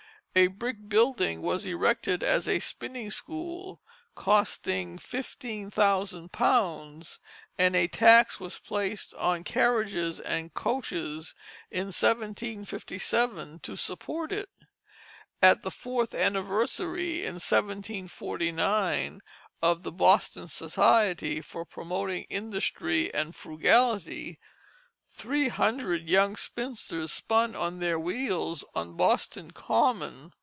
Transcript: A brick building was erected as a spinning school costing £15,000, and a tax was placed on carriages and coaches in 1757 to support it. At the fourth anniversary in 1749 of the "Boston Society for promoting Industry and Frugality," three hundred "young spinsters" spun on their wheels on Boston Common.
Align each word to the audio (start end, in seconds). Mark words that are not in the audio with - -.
A 0.33 0.47
brick 0.47 0.87
building 0.87 1.41
was 1.41 1.65
erected 1.65 2.23
as 2.23 2.47
a 2.47 2.59
spinning 2.59 3.11
school 3.11 3.81
costing 4.15 4.97
£15,000, 4.97 7.19
and 7.57 7.75
a 7.75 7.87
tax 7.89 8.39
was 8.39 8.57
placed 8.57 9.13
on 9.15 9.43
carriages 9.43 10.21
and 10.21 10.53
coaches 10.53 11.35
in 11.69 11.87
1757 11.87 13.59
to 13.59 13.75
support 13.75 14.31
it. 14.31 14.47
At 15.41 15.63
the 15.63 15.71
fourth 15.71 16.15
anniversary 16.15 17.25
in 17.25 17.33
1749 17.33 19.19
of 19.61 19.83
the 19.83 19.91
"Boston 19.91 20.47
Society 20.47 21.41
for 21.41 21.65
promoting 21.65 22.23
Industry 22.29 23.13
and 23.13 23.35
Frugality," 23.35 24.39
three 25.13 25.49
hundred 25.49 26.07
"young 26.07 26.37
spinsters" 26.37 27.11
spun 27.11 27.53
on 27.53 27.79
their 27.79 27.99
wheels 27.99 28.63
on 28.73 28.95
Boston 28.95 29.51
Common. 29.51 30.31